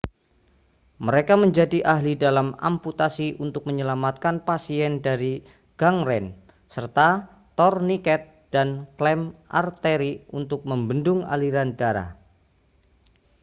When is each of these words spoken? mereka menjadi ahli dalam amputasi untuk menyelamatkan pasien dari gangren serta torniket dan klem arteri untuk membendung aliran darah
mereka 1.07 1.33
menjadi 1.43 1.79
ahli 1.93 2.13
dalam 2.25 2.47
amputasi 2.69 3.27
untuk 3.45 3.61
menyelamatkan 3.69 4.35
pasien 4.47 4.91
dari 5.07 5.33
gangren 5.81 6.25
serta 6.75 7.09
torniket 7.57 8.21
dan 8.53 8.67
klem 8.97 9.21
arteri 9.63 10.13
untuk 10.39 10.61
membendung 10.69 11.19
aliran 11.33 11.69
darah 11.79 12.09